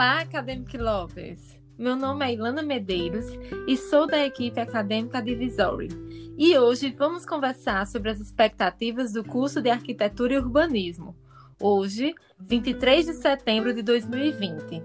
[0.00, 1.60] Olá, acadêmico Lovers!
[1.76, 3.26] Meu nome é Ilana Medeiros
[3.68, 5.88] e sou da equipe acadêmica Divisory.
[6.38, 11.14] E hoje vamos conversar sobre as expectativas do curso de Arquitetura e Urbanismo.
[11.60, 14.82] Hoje, 23 de setembro de 2020.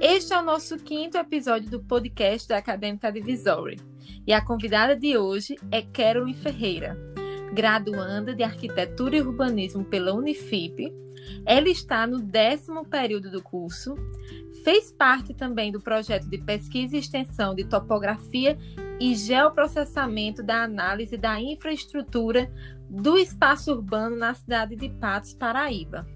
[0.00, 3.80] Este é o nosso quinto episódio do podcast da Acadêmica Divisory.
[4.24, 6.96] E a convidada de hoje é Carolyn Ferreira,
[7.52, 10.92] graduanda de Arquitetura e Urbanismo pela Unifip
[11.44, 13.94] ela está no décimo período do curso,
[14.64, 18.58] fez parte também do projeto de pesquisa e extensão de topografia
[19.00, 22.52] e geoprocessamento da análise da infraestrutura
[22.88, 26.06] do espaço urbano na cidade de Patos, Paraíba.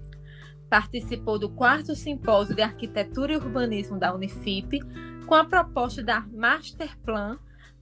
[0.69, 4.79] Participou do quarto simpósio de arquitetura e urbanismo da Unifip
[5.25, 7.37] com a proposta da Master Plan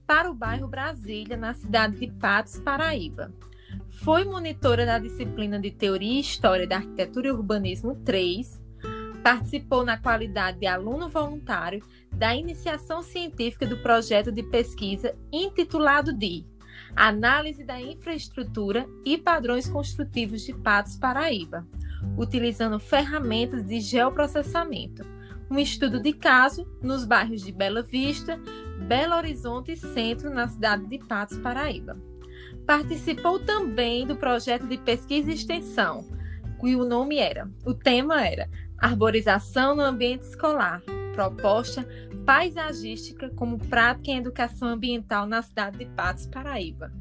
[0.06, 3.32] para o bairro Brasília, na cidade de Patos, Paraíba.
[3.90, 8.60] Foi monitora da disciplina de Teoria e História da Arquitetura e Urbanismo 3.
[9.22, 16.44] Participou na qualidade de aluno voluntário da iniciação científica do projeto de pesquisa intitulado de
[16.94, 21.66] Análise da Infraestrutura e Padrões Construtivos de Patos Paraíba,
[22.18, 25.02] utilizando ferramentas de geoprocessamento.
[25.50, 28.40] Um estudo de caso nos bairros de Bela Vista,
[28.82, 31.96] Belo Horizonte e Centro, na cidade de Patos, Paraíba.
[32.66, 36.04] Participou também do projeto de pesquisa e extensão,
[36.60, 41.86] que o nome era, o tema era Arborização no Ambiente Escolar, proposta
[42.24, 46.92] paisagística como prática em educação ambiental na cidade de Patos, Paraíba.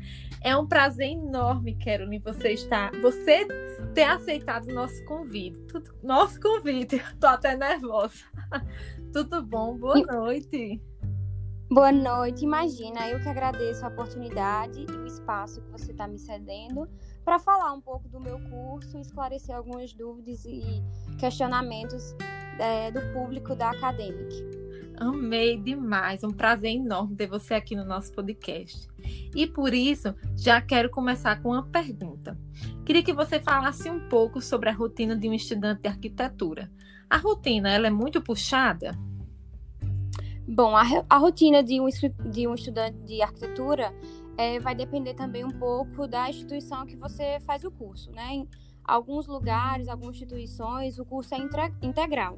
[0.44, 3.46] É um prazer enorme, Caroline, você estar, você
[3.94, 5.60] ter aceitado o nosso convite.
[5.68, 6.96] Tudo, nosso convite.
[7.14, 8.24] Estou até nervosa.
[9.14, 9.78] Tudo bom?
[9.78, 10.82] Boa noite.
[11.72, 12.44] Boa noite.
[12.44, 16.86] Imagina, eu que agradeço a oportunidade e o espaço que você está me cedendo
[17.24, 20.84] para falar um pouco do meu curso, esclarecer algumas dúvidas e
[21.18, 22.14] questionamentos
[22.60, 24.36] é, do público da Academic.
[24.98, 28.90] Amei demais, um prazer enorme ter você aqui no nosso podcast.
[29.34, 32.38] E por isso, já quero começar com uma pergunta.
[32.86, 36.70] Queria que você falasse um pouco sobre a rotina de um estudante de arquitetura.
[37.10, 38.92] A rotina, ela é muito puxada?
[40.54, 41.88] Bom, a, a rotina de um,
[42.30, 43.96] de um estudante de arquitetura
[44.38, 48.34] é, vai depender também um pouco da instituição que você faz o curso, né?
[48.34, 48.48] Em
[48.84, 51.38] alguns lugares, algumas instituições, o curso é
[51.82, 52.38] integral.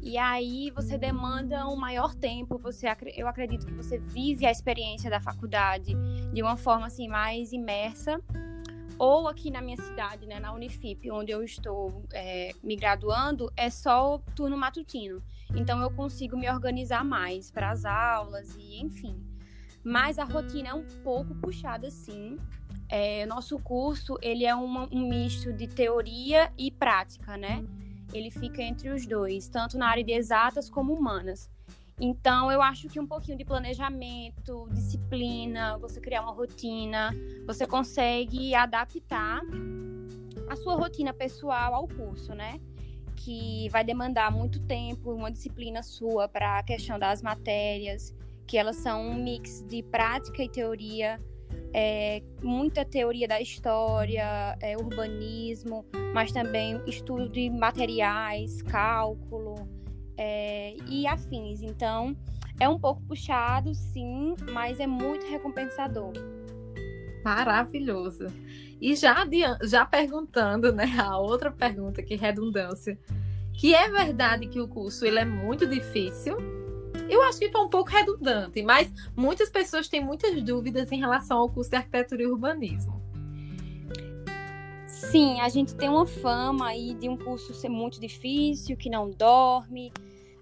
[0.00, 5.08] E aí você demanda um maior tempo, você eu acredito que você vive a experiência
[5.08, 5.94] da faculdade
[6.32, 8.20] de uma forma assim mais imersa.
[8.98, 13.70] Ou aqui na minha cidade, né, na Unifip, onde eu estou é, me graduando, é
[13.70, 15.22] só o turno matutino.
[15.54, 19.22] Então eu consigo me organizar mais para as aulas e enfim.
[19.82, 22.36] Mas a rotina é um pouco puxada sim.
[22.88, 27.64] É, nosso curso ele é uma, um misto de teoria e prática, né?
[28.12, 31.50] Ele fica entre os dois, tanto na área de exatas como humanas.
[32.00, 37.10] Então, eu acho que um pouquinho de planejamento, disciplina, você criar uma rotina,
[37.44, 39.42] você consegue adaptar
[40.48, 42.60] a sua rotina pessoal ao curso, né?
[43.18, 48.14] Que vai demandar muito tempo, uma disciplina sua para a questão das matérias,
[48.46, 51.20] que elas são um mix de prática e teoria,
[51.74, 55.84] é, muita teoria da história, é, urbanismo,
[56.14, 59.68] mas também estudo de materiais, cálculo
[60.16, 61.60] é, e afins.
[61.62, 62.16] Então,
[62.60, 66.12] é um pouco puxado, sim, mas é muito recompensador.
[67.24, 68.26] Maravilhoso.
[68.80, 69.26] E já,
[69.62, 72.98] já perguntando, né, a outra pergunta, que redundância,
[73.52, 76.36] que é verdade que o curso ele é muito difícil.
[77.08, 81.38] Eu acho que foi um pouco redundante, mas muitas pessoas têm muitas dúvidas em relação
[81.38, 83.02] ao curso de arquitetura e urbanismo.
[84.86, 89.10] Sim, a gente tem uma fama aí de um curso ser muito difícil, que não
[89.10, 89.92] dorme,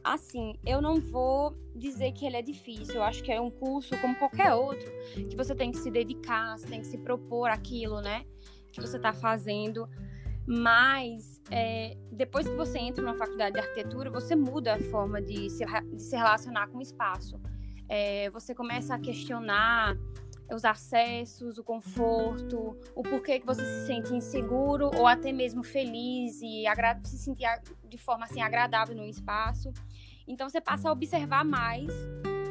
[0.06, 2.96] assim, eu não vou dizer que ele é difícil.
[2.96, 4.86] Eu acho que é um curso como qualquer outro,
[5.28, 8.24] que você tem que se dedicar, você tem que se propor aquilo, né?
[8.72, 9.88] Que você está fazendo.
[10.46, 15.50] Mas é, depois que você entra numa faculdade de arquitetura, você muda a forma de
[15.50, 17.40] se, de se relacionar com o espaço.
[17.88, 19.96] É, você começa a questionar
[20.54, 26.40] os acessos, o conforto, o porquê que você se sente inseguro ou até mesmo feliz
[26.40, 26.64] e
[27.04, 27.46] se sentir
[27.88, 29.72] de forma assim agradável no espaço.
[30.26, 31.90] Então você passa a observar mais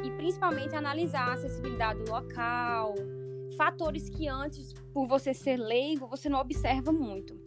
[0.04, 2.94] e principalmente analisar a acessibilidade do local,
[3.56, 7.38] fatores que antes, por você ser leigo, você não observa muito.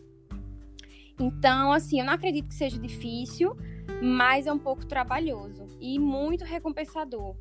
[1.20, 3.56] Então, assim, eu não acredito que seja difícil,
[4.02, 7.36] mas é um pouco trabalhoso e muito recompensador.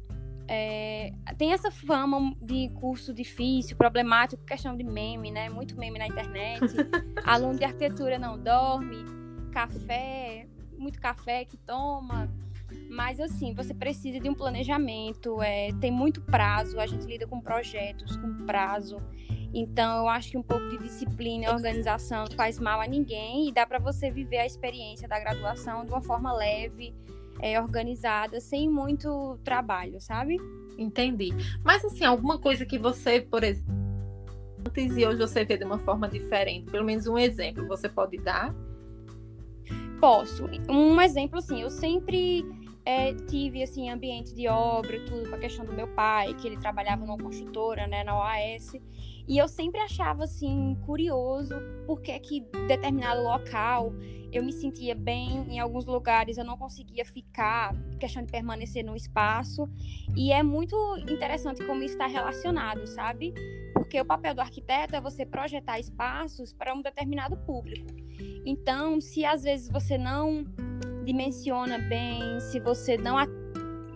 [0.51, 5.51] É, tem essa fama de curso difícil, problemático, questão de meme, né?
[5.51, 6.61] Muito meme na internet.
[7.23, 9.05] Aluno de arquitetura não dorme,
[9.53, 10.47] café,
[10.79, 12.31] muito café que toma
[12.91, 17.41] Mas assim, você precisa de um planejamento, é, tem muito prazo, a gente lida com
[17.41, 19.03] projetos, com prazo.
[19.53, 23.49] Então, eu acho que um pouco de disciplina e organização não faz mal a ninguém
[23.49, 26.95] e dá para você viver a experiência da graduação de uma forma leve,
[27.41, 30.37] é, organizada, sem muito trabalho, sabe?
[30.79, 31.31] Entendi.
[31.65, 33.79] Mas, assim, alguma coisa que você, por exemplo,
[34.67, 38.17] antes e hoje você vê de uma forma diferente, pelo menos um exemplo, você pode
[38.19, 38.55] dar?
[40.01, 40.45] Posso.
[40.69, 42.45] Um exemplo, assim, eu sempre
[42.85, 46.57] é, tive, assim, ambiente de obra, tudo, com a questão do meu pai, que ele
[46.57, 48.75] trabalhava numa construtora, né, na OAS.
[49.27, 51.55] E eu sempre achava, assim, curioso
[51.87, 53.93] por que que determinado local
[54.33, 58.95] eu me sentia bem, em alguns lugares eu não conseguia ficar, questão de permanecer no
[58.95, 59.69] espaço.
[60.17, 60.77] E é muito
[61.09, 63.33] interessante como está relacionado, sabe?
[63.73, 67.87] Porque o papel do arquiteto é você projetar espaços para um determinado público.
[68.45, 70.45] Então, se às vezes você não
[71.05, 73.17] dimensiona bem, se você não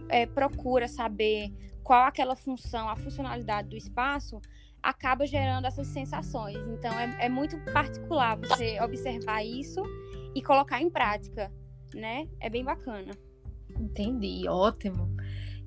[0.09, 1.53] é, procura saber
[1.83, 4.41] qual aquela função, a funcionalidade do espaço,
[4.83, 6.57] acaba gerando essas sensações.
[6.69, 9.83] Então, é, é muito particular você observar isso
[10.35, 11.51] e colocar em prática,
[11.95, 12.29] né?
[12.41, 13.13] É bem bacana.
[13.79, 15.09] Entendi, ótimo.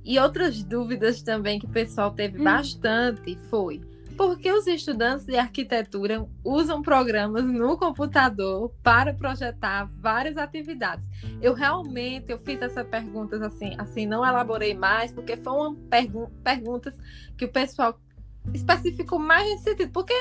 [0.03, 2.44] E outras dúvidas também que o pessoal teve hum.
[2.44, 3.81] bastante foi
[4.17, 11.06] porque os estudantes de arquitetura usam programas no computador para projetar várias atividades.
[11.41, 16.97] Eu realmente eu fiz essas perguntas assim, assim não elaborei mais porque foram pergu perguntas
[17.38, 18.00] que o pessoal
[18.53, 20.13] especificou mais nesse sentido, porque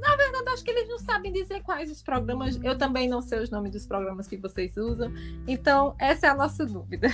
[0.00, 2.58] na verdade acho que eles não sabem dizer quais os programas.
[2.62, 5.12] Eu também não sei os nomes dos programas que vocês usam.
[5.46, 7.08] Então essa é a nossa dúvida.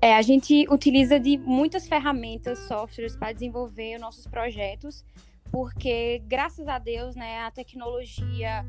[0.00, 5.04] É, a gente utiliza de muitas ferramentas, softwares para desenvolver nossos projetos,
[5.50, 8.64] porque graças a Deus, né, a tecnologia,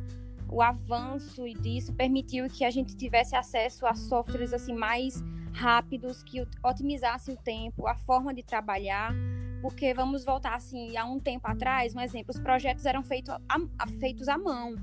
[0.50, 5.22] o avanço disso permitiu que a gente tivesse acesso a softwares assim mais
[5.54, 9.14] rápidos que otimizassem o tempo, a forma de trabalhar,
[9.62, 13.88] porque vamos voltar assim há um tempo atrás, um exemplo, os projetos eram feito a,
[14.00, 14.76] feitos à mão.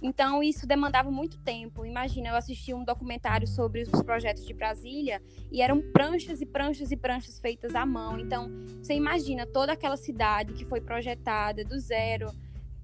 [0.00, 1.84] Então, isso demandava muito tempo.
[1.84, 6.92] Imagina, eu assisti um documentário sobre os projetos de Brasília e eram pranchas e pranchas
[6.92, 8.18] e pranchas feitas à mão.
[8.18, 8.50] Então,
[8.82, 12.30] você imagina toda aquela cidade que foi projetada do zero,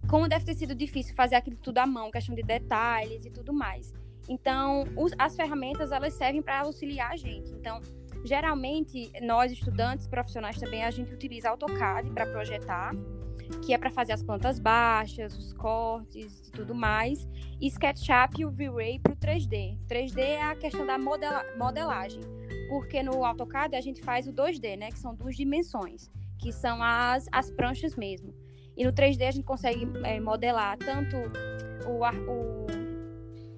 [0.08, 3.52] como deve ter sido difícil fazer aquilo tudo à mão, questão de detalhes e tudo
[3.52, 3.92] mais.
[4.28, 7.52] Então, os, as ferramentas, elas servem para auxiliar a gente.
[7.52, 7.80] Então,
[8.24, 12.92] geralmente, nós, estudantes profissionais também, a gente utiliza AutoCAD para projetar
[13.60, 17.28] que é para fazer as plantas baixas, os cortes e tudo mais,
[17.60, 19.78] e SketchUp e o V-Ray para o 3D.
[19.88, 22.22] 3D é a questão da modela modelagem,
[22.68, 26.82] porque no AutoCAD a gente faz o 2D, né, que são duas dimensões, que são
[26.82, 28.34] as, as pranchas mesmo.
[28.76, 31.16] E no 3D a gente consegue é, modelar tanto
[31.86, 32.66] o, o,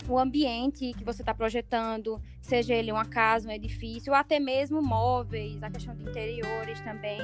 [0.09, 4.83] o ambiente que você está projetando, seja ele uma casa, um edifício, ou até mesmo
[4.83, 7.21] móveis, a questão de interiores também.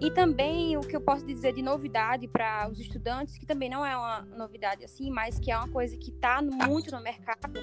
[0.00, 3.86] E também o que eu posso dizer de novidade para os estudantes, que também não
[3.86, 7.60] é uma novidade assim, mas que é uma coisa que está muito no mercado,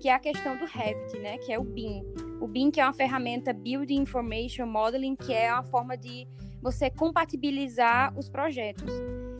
[0.00, 1.38] que é a questão do Revit, né?
[1.38, 2.02] Que é o BIM.
[2.40, 6.26] O BIM que é uma ferramenta Building Information Modeling, que é uma forma de
[6.60, 8.92] você compatibilizar os projetos.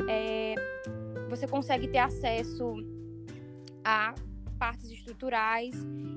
[0.08, 0.54] É,
[1.28, 2.76] você consegue ter acesso
[3.84, 4.14] a
[4.58, 5.74] partes estruturais.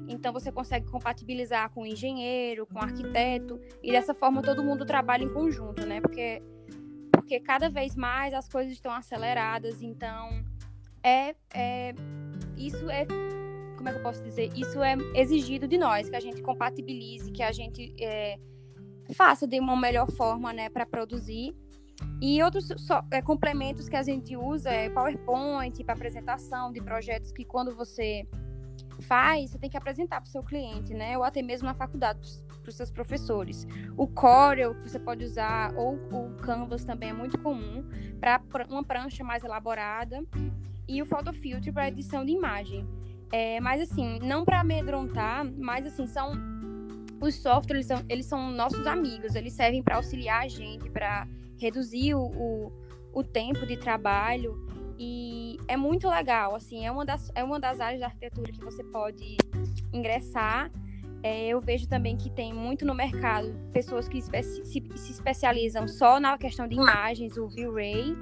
[0.07, 4.85] Então você consegue compatibilizar com o engenheiro, com o arquiteto, e dessa forma todo mundo
[4.85, 6.01] trabalha em conjunto, né?
[6.01, 6.41] Porque,
[7.11, 10.43] porque cada vez mais as coisas estão aceleradas, então
[11.03, 11.93] é, é
[12.57, 13.05] isso é
[13.75, 14.51] como é que eu posso dizer?
[14.55, 18.37] Isso é exigido de nós, que a gente compatibilize, que a gente é,
[19.15, 21.55] faça de uma melhor forma, né, para produzir
[22.21, 27.31] e outros só, é, complementos que a gente usa é PowerPoint para apresentação de projetos
[27.31, 28.27] que quando você
[29.01, 31.17] faz, você tem que apresentar para o seu cliente, né?
[31.17, 32.19] Ou até mesmo na faculdade
[32.61, 33.67] para os seus professores.
[33.97, 37.83] O Corel que você pode usar ou o Canvas também é muito comum
[38.19, 40.23] para uma prancha mais elaborada
[40.87, 42.87] e o Photo Filter para edição de imagem.
[43.31, 46.33] É, mas assim, não para amedrontar, mas assim são
[47.21, 51.27] os softwares, eles são, eles são nossos amigos, eles servem para auxiliar a gente, para
[51.61, 52.71] reduzir o, o,
[53.13, 54.65] o, tempo de trabalho
[54.97, 58.63] e é muito legal, assim, é uma das, é uma das áreas da arquitetura que
[58.63, 59.37] você pode
[59.93, 60.71] ingressar.
[61.23, 64.31] É, eu vejo também que tem muito no mercado pessoas que se,
[64.63, 68.15] se especializam só na questão de imagens, o V-Ray,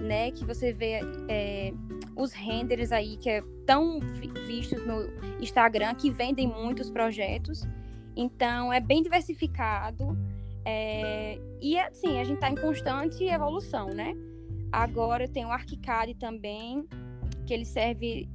[0.00, 1.72] né, que você vê é,
[2.16, 4.00] os renders aí que é tão
[4.46, 5.06] vistos no
[5.40, 7.62] Instagram, que vendem muitos projetos.
[8.16, 10.18] Então, é bem diversificado.
[10.64, 14.14] É, e assim, a gente está em constante evolução, né?
[14.72, 16.86] Agora tem o ArchiCAD também,
[17.46, 18.28] que ele serve.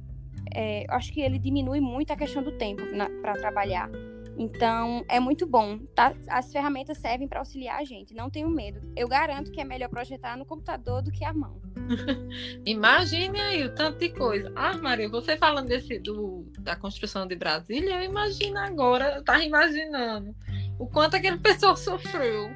[0.54, 2.82] É, acho que ele diminui muito a questão do tempo
[3.20, 3.90] para trabalhar.
[4.38, 5.78] Então, é muito bom.
[5.94, 6.14] Tá?
[6.28, 8.14] As ferramentas servem para auxiliar a gente.
[8.14, 8.80] Não tenho medo.
[8.94, 11.60] Eu garanto que é melhor projetar no computador do que à mão.
[12.66, 14.52] Imagine aí o tanto de coisa.
[14.54, 19.42] Ah, Maria, você falando desse, do, da construção de Brasília, eu imagino agora, eu tava
[19.42, 20.34] imaginando
[20.78, 22.50] o quanto aquele pessoal sofreu.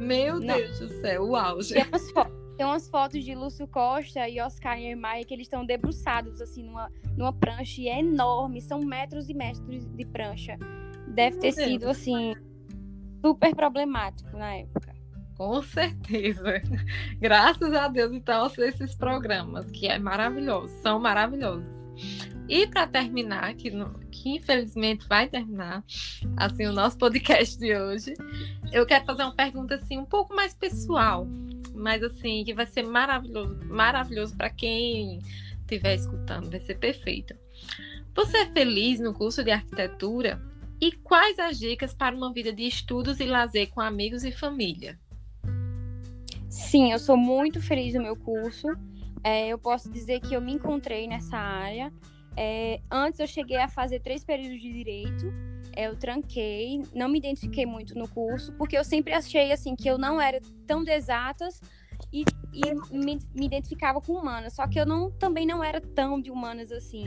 [0.00, 0.56] Meu Não.
[0.56, 1.74] Deus do céu, o auge.
[1.74, 5.64] Tem umas, fotos, tem umas fotos de Lúcio Costa e Oscar Niemeyer que eles estão
[5.64, 10.58] debruçados assim numa, numa prancha e é enorme, são metros e metros de prancha
[11.12, 12.34] deve ter sido assim
[13.20, 14.92] super problemático na época.
[15.36, 16.60] Com certeza.
[17.18, 21.82] Graças a Deus, então, esses programas, que é maravilhoso, são maravilhosos.
[22.52, 23.70] E para terminar, que,
[24.10, 25.82] que infelizmente vai terminar,
[26.36, 28.12] assim, o nosso podcast de hoje,
[28.70, 31.26] eu quero fazer uma pergunta assim um pouco mais pessoal,
[31.74, 35.18] mas assim, que vai ser maravilhoso, maravilhoso para quem
[35.60, 37.34] estiver escutando, vai ser perfeito.
[38.14, 40.38] Você é feliz no curso de arquitetura?
[40.78, 45.00] E quais as dicas para uma vida de estudos e lazer com amigos e família?
[46.50, 48.68] Sim, eu sou muito feliz no meu curso.
[49.24, 51.90] É, eu posso dizer que eu me encontrei nessa área.
[52.36, 55.26] É, antes eu cheguei a fazer três períodos de direito.
[55.74, 59.88] É, eu tranquei, não me identifiquei muito no curso, porque eu sempre achei assim que
[59.88, 61.60] eu não era tão de exatas
[62.12, 64.54] e, e me, me, identificava com humanas.
[64.54, 67.06] Só que eu não, também não era tão de humanas assim.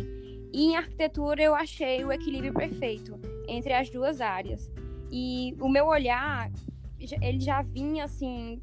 [0.51, 4.71] E em arquitetura eu achei o equilíbrio perfeito entre as duas áreas.
[5.11, 6.51] E o meu olhar,
[6.99, 8.61] ele já vinha assim,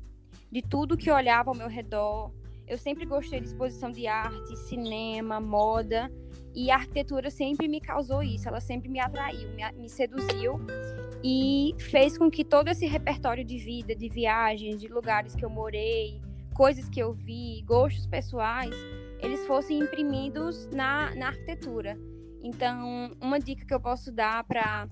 [0.51, 2.33] de tudo que olhava ao meu redor.
[2.67, 6.11] Eu sempre gostei de exposição de arte, cinema, moda.
[6.55, 10.61] E a arquitetura sempre me causou isso, ela sempre me atraiu, me, me seduziu
[11.25, 15.51] e fez com que todo esse repertório de vida, de viagens, de lugares que eu
[15.51, 16.21] morei,
[16.53, 18.75] coisas que eu vi, gostos pessoais,
[19.21, 21.97] eles fossem imprimidos na, na arquitetura.
[22.43, 24.89] Então, uma dica que eu posso dar para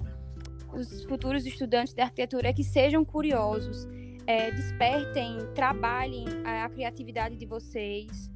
[0.72, 3.88] os futuros estudantes de arquitetura é que sejam curiosos,
[4.26, 8.30] é, despertem, trabalhem a, a, criatividade de vocês.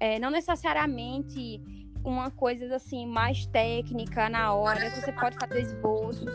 [0.00, 1.60] É, não necessariamente
[2.10, 4.90] uma coisa assim mais técnica na hora.
[4.90, 6.34] Você pode fazer esboços,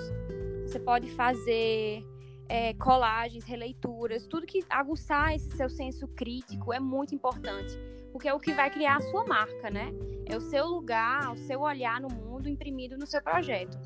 [0.65, 2.05] você pode fazer
[2.47, 7.77] é, colagens, releituras, tudo que aguçar esse seu senso crítico é muito importante
[8.11, 9.91] porque é o que vai criar a sua marca, né?
[10.25, 13.77] É o seu lugar, o seu olhar no mundo imprimido no seu projeto.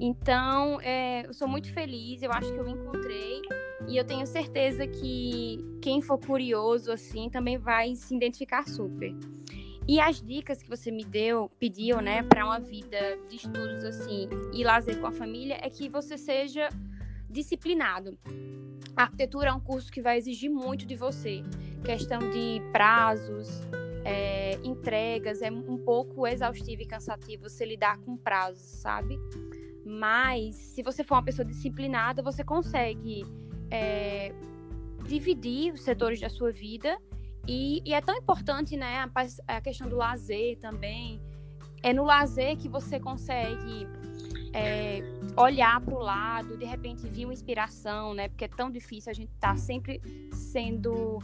[0.00, 3.42] Então, é, eu sou muito feliz, eu acho que eu me encontrei
[3.86, 9.14] e eu tenho certeza que quem for curioso assim também vai se identificar super.
[9.92, 14.26] E as dicas que você me deu, pediu, né, para uma vida de estudos assim
[14.50, 16.70] e lazer com a família é que você seja
[17.28, 18.18] disciplinado.
[18.96, 21.42] A arquitetura é um curso que vai exigir muito de você
[21.84, 23.50] questão de prazos,
[24.02, 29.18] é, entregas, é um pouco exaustivo e cansativo você lidar com prazos, sabe?
[29.84, 33.26] Mas se você for uma pessoa disciplinada, você consegue
[33.70, 34.32] é,
[35.06, 36.98] dividir os setores da sua vida
[37.46, 39.08] e, e, é tão importante, né,
[39.46, 41.20] a, a questão do lazer também.
[41.82, 43.88] É no lazer que você consegue
[44.52, 45.00] é,
[45.36, 48.28] olhar para o lado, de repente vir uma inspiração, né?
[48.28, 50.00] Porque é tão difícil a gente estar tá sempre
[50.32, 51.18] sendo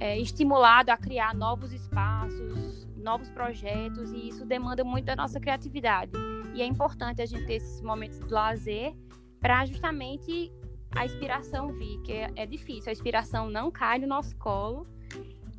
[0.00, 6.12] é, estimulado a criar novos espaços, novos projetos, e isso demanda muito da nossa criatividade.
[6.54, 8.94] E é importante a gente ter esses momentos de lazer
[9.40, 10.52] para justamente
[10.94, 14.86] a inspiração vir, que é, é difícil, a inspiração não cai no nosso colo.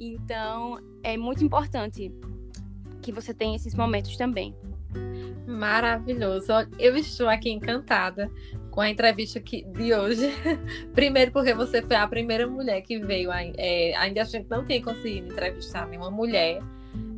[0.05, 2.12] Então, é muito importante
[3.01, 4.53] que você tenha esses momentos também.
[5.48, 6.51] Maravilhoso.
[6.77, 8.29] Eu estou aqui encantada
[8.69, 10.29] com a entrevista que, de hoje.
[10.93, 13.29] Primeiro, porque você foi a primeira mulher que veio.
[13.31, 16.60] É, ainda a gente não tem conseguido entrevistar nenhuma mulher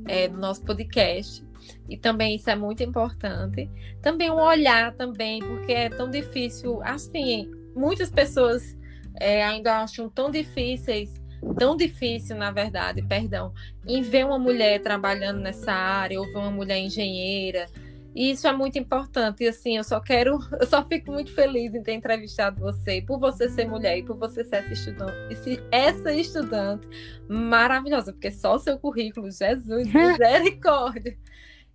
[0.08, 1.44] é, no nosso podcast.
[1.90, 3.68] E também isso é muito importante.
[4.02, 6.82] Também um olhar também, porque é tão difícil.
[6.84, 8.78] Assim, muitas pessoas
[9.20, 13.54] é, ainda acham tão difíceis tão difícil, na verdade, perdão,
[13.86, 17.68] em ver uma mulher trabalhando nessa área, ou ver uma mulher engenheira,
[18.16, 19.44] e isso é muito importante.
[19.44, 23.20] E assim, eu só quero, eu só fico muito feliz em ter entrevistado você, por
[23.20, 26.88] você ser mulher e por você ser essa estudante, essa estudante
[27.28, 31.18] maravilhosa, porque só o seu currículo, Jesus, misericórdia.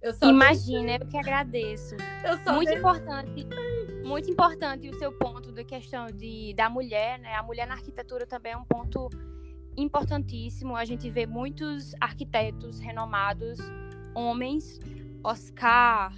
[0.01, 1.95] Eu Imagina, eu que agradeço.
[2.55, 3.47] muito importante,
[4.03, 7.35] muito importante o seu ponto da questão de, da mulher, né?
[7.35, 9.11] A mulher na arquitetura também é um ponto
[9.77, 10.77] importantíssimo.
[10.77, 13.59] A gente vê muitos arquitetos renomados,
[14.15, 14.79] homens,
[15.23, 16.15] Oscar,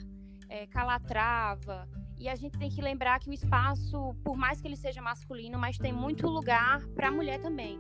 [0.49, 1.89] é, Calatrava.
[2.19, 5.59] E a gente tem que lembrar que o espaço, por mais que ele seja masculino,
[5.59, 7.79] mas tem muito lugar para a mulher também.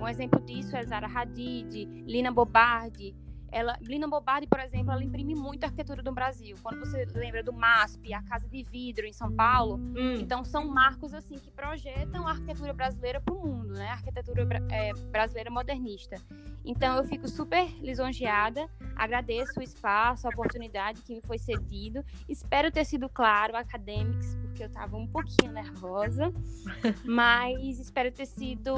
[0.00, 3.14] Um exemplo disso é Zara Hadid, Lina Bobardi,
[3.54, 6.56] ela, Lina Bobardi, por exemplo, ela imprime muito a arquitetura do Brasil.
[6.60, 10.16] Quando você lembra do MASP, a Casa de Vidro em São Paulo, hum.
[10.18, 13.90] então são marcos assim que projetam a arquitetura brasileira para o mundo, né?
[13.90, 16.16] A arquitetura é, brasileira modernista.
[16.64, 22.04] Então eu fico super lisonjeada, agradeço o espaço, a oportunidade que me foi cedido.
[22.28, 26.32] Espero ter sido claro, acadêmicos, porque eu estava um pouquinho nervosa,
[27.04, 28.74] mas espero ter sido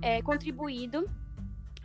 [0.00, 1.06] é, contribuído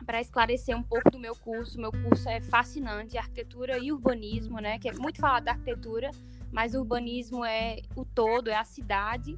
[0.06, 1.80] para esclarecer um pouco do meu curso.
[1.80, 4.80] Meu curso é fascinante, arquitetura e urbanismo, né?
[4.80, 6.12] Que é muito falado da arquitetura,
[6.52, 9.38] mas o urbanismo é o todo, é a cidade.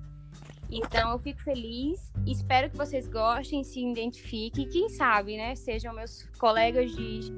[0.70, 6.24] Então eu fico feliz, espero que vocês gostem, se identifiquem, quem sabe, né, sejam meus
[6.39, 7.29] colegas de,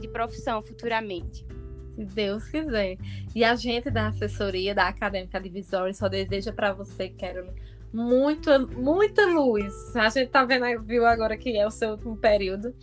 [0.00, 1.44] de profissão futuramente.
[1.94, 2.96] Se Deus quiser.
[3.34, 7.52] E a gente da assessoria da Acadêmica Divisória só deseja para você, Carolyn,
[7.92, 9.94] muita, muita luz.
[9.96, 12.74] A gente tá vendo, viu agora que é o seu último período.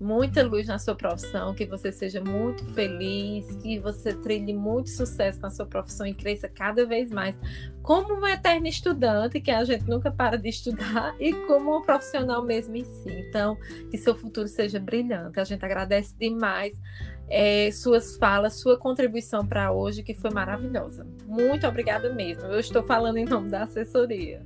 [0.00, 5.38] Muita luz na sua profissão, que você seja muito feliz, que você trilhe muito sucesso
[5.40, 7.38] na sua profissão e cresça cada vez mais,
[7.82, 12.42] como uma eterna estudante, que a gente nunca para de estudar, e como um profissional
[12.42, 13.10] mesmo em si.
[13.28, 13.58] Então,
[13.90, 15.38] que seu futuro seja brilhante.
[15.38, 16.80] A gente agradece demais
[17.28, 21.06] é, suas falas, sua contribuição para hoje, que foi maravilhosa.
[21.26, 22.44] Muito obrigada mesmo.
[22.44, 24.44] Eu estou falando em nome da assessoria.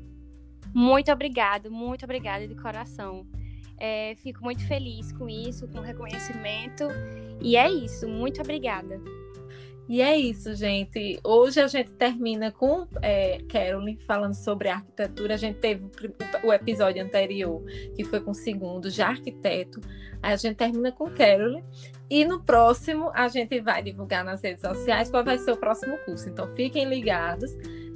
[0.74, 3.24] Muito obrigada, muito obrigada de coração.
[3.78, 6.84] É, fico muito feliz com isso, com o reconhecimento.
[7.40, 9.00] E é isso, muito obrigada.
[9.86, 11.20] E é isso, gente.
[11.22, 15.34] Hoje a gente termina com é, Carolyn falando sobre arquitetura.
[15.34, 15.84] A gente teve
[16.42, 17.62] o episódio anterior,
[17.94, 19.82] que foi com o segundo, já arquiteto.
[20.22, 21.62] Aí a gente termina com Carolyn.
[22.08, 25.98] E no próximo, a gente vai divulgar nas redes sociais qual vai ser o próximo
[26.06, 26.30] curso.
[26.30, 27.50] Então, fiquem ligados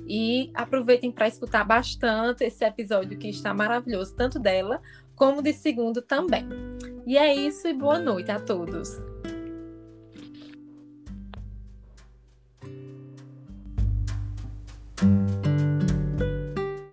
[0.06, 4.80] e aproveitem para escutar bastante esse episódio que está maravilhoso, tanto dela
[5.18, 6.46] como de segundo também.
[7.06, 8.96] E é isso, e boa noite a todos.